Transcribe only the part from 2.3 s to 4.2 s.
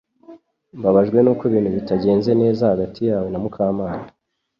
neza hagati yawe na Mukamana